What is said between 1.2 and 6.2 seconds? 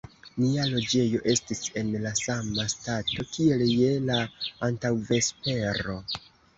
estis en la sama stato, kiel je la antaŭvespero.